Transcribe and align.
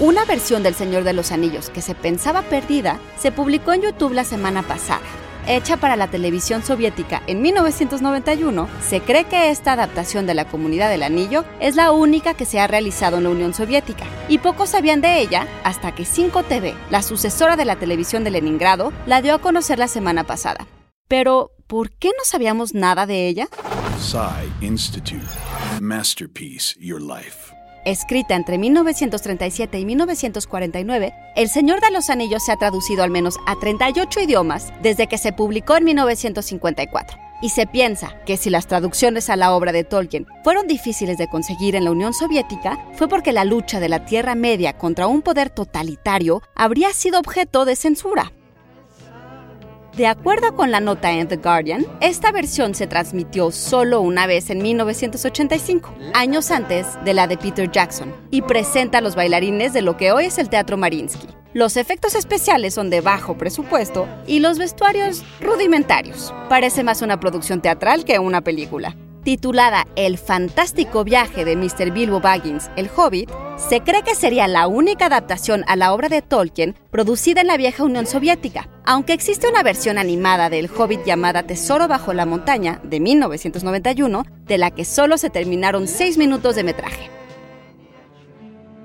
Una 0.00 0.24
versión 0.24 0.62
del 0.62 0.76
Señor 0.76 1.02
de 1.02 1.12
los 1.12 1.32
Anillos 1.32 1.70
que 1.70 1.82
se 1.82 1.96
pensaba 1.96 2.42
perdida 2.42 3.00
se 3.18 3.32
publicó 3.32 3.72
en 3.72 3.82
YouTube 3.82 4.12
la 4.12 4.22
semana 4.22 4.62
pasada. 4.62 5.02
Hecha 5.48 5.76
para 5.76 5.96
la 5.96 6.06
televisión 6.06 6.62
soviética 6.62 7.24
en 7.26 7.42
1991, 7.42 8.68
se 8.80 9.00
cree 9.00 9.24
que 9.24 9.50
esta 9.50 9.72
adaptación 9.72 10.24
de 10.24 10.34
la 10.34 10.44
Comunidad 10.44 10.88
del 10.88 11.02
Anillo 11.02 11.44
es 11.58 11.74
la 11.74 11.90
única 11.90 12.34
que 12.34 12.44
se 12.44 12.60
ha 12.60 12.68
realizado 12.68 13.16
en 13.16 13.24
la 13.24 13.30
Unión 13.30 13.54
Soviética, 13.54 14.04
y 14.28 14.38
pocos 14.38 14.68
sabían 14.70 15.00
de 15.00 15.20
ella 15.20 15.48
hasta 15.64 15.94
que 15.94 16.04
5TV, 16.04 16.74
la 16.90 17.02
sucesora 17.02 17.56
de 17.56 17.64
la 17.64 17.76
televisión 17.76 18.22
de 18.22 18.30
Leningrado, 18.30 18.92
la 19.06 19.20
dio 19.20 19.34
a 19.34 19.40
conocer 19.40 19.80
la 19.80 19.88
semana 19.88 20.22
pasada. 20.22 20.68
Pero, 21.08 21.50
¿por 21.66 21.90
qué 21.90 22.08
no 22.08 22.24
sabíamos 22.24 22.72
nada 22.72 23.06
de 23.06 23.26
ella? 23.26 23.48
Institute. 24.60 25.26
Masterpiece 25.80 26.76
Your 26.78 27.00
Life. 27.00 27.54
Escrita 27.88 28.36
entre 28.36 28.58
1937 28.58 29.78
y 29.78 29.86
1949, 29.86 31.14
El 31.34 31.48
Señor 31.48 31.80
de 31.80 31.90
los 31.90 32.10
Anillos 32.10 32.44
se 32.44 32.52
ha 32.52 32.58
traducido 32.58 33.02
al 33.02 33.08
menos 33.08 33.38
a 33.46 33.58
38 33.58 34.20
idiomas 34.20 34.74
desde 34.82 35.06
que 35.06 35.16
se 35.16 35.32
publicó 35.32 35.74
en 35.74 35.84
1954. 35.84 37.18
Y 37.40 37.48
se 37.48 37.66
piensa 37.66 38.14
que 38.26 38.36
si 38.36 38.50
las 38.50 38.66
traducciones 38.66 39.30
a 39.30 39.36
la 39.36 39.54
obra 39.54 39.72
de 39.72 39.84
Tolkien 39.84 40.26
fueron 40.44 40.66
difíciles 40.66 41.16
de 41.16 41.28
conseguir 41.28 41.76
en 41.76 41.84
la 41.84 41.90
Unión 41.90 42.12
Soviética, 42.12 42.78
fue 42.92 43.08
porque 43.08 43.32
la 43.32 43.46
lucha 43.46 43.80
de 43.80 43.88
la 43.88 44.04
Tierra 44.04 44.34
Media 44.34 44.76
contra 44.76 45.06
un 45.06 45.22
poder 45.22 45.48
totalitario 45.48 46.42
habría 46.54 46.92
sido 46.92 47.18
objeto 47.18 47.64
de 47.64 47.74
censura. 47.74 48.32
De 49.98 50.06
acuerdo 50.06 50.54
con 50.54 50.70
la 50.70 50.78
nota 50.78 51.10
en 51.10 51.26
The 51.26 51.38
Guardian, 51.38 51.84
esta 52.00 52.30
versión 52.30 52.76
se 52.76 52.86
transmitió 52.86 53.50
solo 53.50 54.00
una 54.00 54.28
vez 54.28 54.48
en 54.48 54.62
1985, 54.62 55.92
años 56.14 56.52
antes 56.52 56.86
de 57.04 57.14
la 57.14 57.26
de 57.26 57.36
Peter 57.36 57.68
Jackson, 57.68 58.14
y 58.30 58.42
presenta 58.42 58.98
a 58.98 59.00
los 59.00 59.16
bailarines 59.16 59.72
de 59.72 59.82
lo 59.82 59.96
que 59.96 60.12
hoy 60.12 60.26
es 60.26 60.38
el 60.38 60.50
Teatro 60.50 60.76
Marinsky. 60.76 61.26
Los 61.52 61.76
efectos 61.76 62.14
especiales 62.14 62.74
son 62.74 62.90
de 62.90 63.00
bajo 63.00 63.36
presupuesto 63.36 64.06
y 64.24 64.38
los 64.38 64.60
vestuarios 64.60 65.24
rudimentarios. 65.40 66.32
Parece 66.48 66.84
más 66.84 67.02
una 67.02 67.18
producción 67.18 67.60
teatral 67.60 68.04
que 68.04 68.20
una 68.20 68.40
película. 68.42 68.94
Titulada 69.28 69.86
El 69.94 70.16
fantástico 70.16 71.04
viaje 71.04 71.44
de 71.44 71.54
Mr. 71.54 71.90
Bilbo 71.92 72.18
Baggins, 72.18 72.70
el 72.76 72.88
Hobbit, 72.96 73.28
se 73.58 73.82
cree 73.82 74.02
que 74.02 74.14
sería 74.14 74.48
la 74.48 74.68
única 74.68 75.04
adaptación 75.04 75.64
a 75.66 75.76
la 75.76 75.92
obra 75.92 76.08
de 76.08 76.22
Tolkien 76.22 76.74
producida 76.90 77.42
en 77.42 77.48
la 77.48 77.58
vieja 77.58 77.84
Unión 77.84 78.06
Soviética, 78.06 78.70
aunque 78.86 79.12
existe 79.12 79.46
una 79.46 79.62
versión 79.62 79.98
animada 79.98 80.48
del 80.48 80.70
Hobbit 80.74 81.04
llamada 81.04 81.42
Tesoro 81.42 81.88
bajo 81.88 82.14
la 82.14 82.24
montaña 82.24 82.80
de 82.84 83.00
1991, 83.00 84.24
de 84.46 84.56
la 84.56 84.70
que 84.70 84.86
solo 84.86 85.18
se 85.18 85.28
terminaron 85.28 85.88
seis 85.88 86.16
minutos 86.16 86.56
de 86.56 86.64
metraje. 86.64 87.10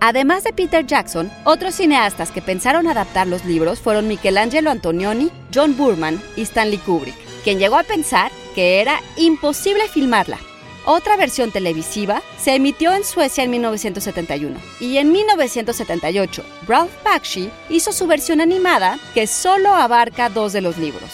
Además 0.01 0.43
de 0.43 0.51
Peter 0.51 0.85
Jackson, 0.85 1.31
otros 1.45 1.75
cineastas 1.75 2.31
que 2.31 2.41
pensaron 2.41 2.89
adaptar 2.89 3.27
los 3.27 3.45
libros 3.45 3.79
fueron 3.79 4.09
Michelangelo 4.09 4.71
Antonioni, 4.71 5.31
John 5.55 5.77
Burman 5.77 6.21
y 6.35 6.41
Stanley 6.41 6.79
Kubrick, 6.79 7.15
quien 7.45 7.59
llegó 7.59 7.77
a 7.77 7.83
pensar 7.83 8.29
que 8.53 8.81
era 8.81 8.99
imposible 9.17 9.87
filmarla. 9.87 10.37
Otra 10.85 11.15
versión 11.15 11.51
televisiva 11.51 12.21
se 12.37 12.55
emitió 12.55 12.93
en 12.93 13.05
Suecia 13.05 13.43
en 13.43 13.51
1971 13.51 14.59
y 14.81 14.97
en 14.97 15.11
1978 15.13 16.43
Ralph 16.67 16.91
Bakshi 17.05 17.49
hizo 17.69 17.93
su 17.93 18.05
versión 18.05 18.41
animada 18.41 18.99
que 19.13 19.25
solo 19.27 19.69
abarca 19.69 20.29
dos 20.29 20.51
de 20.51 20.61
los 20.61 20.77
libros. 20.77 21.09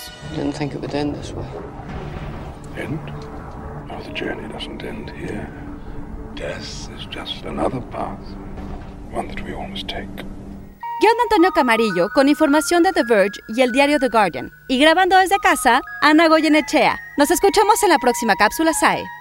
Guión 11.01 11.15
Antonio 11.23 11.51
Camarillo 11.51 12.09
con 12.09 12.27
información 12.27 12.83
de 12.83 12.91
The 12.91 13.03
Verge 13.03 13.39
y 13.47 13.61
el 13.61 13.71
diario 13.71 13.99
The 13.99 14.09
Guardian. 14.09 14.51
Y 14.67 14.79
grabando 14.79 15.17
desde 15.17 15.37
casa, 15.37 15.81
Ana 16.01 16.27
Goyenechea. 16.27 16.99
Nos 17.19 17.31
escuchamos 17.31 17.83
en 17.83 17.89
la 17.89 17.99
próxima 17.99 18.37
cápsula 18.37 18.71
SAE. 18.71 19.18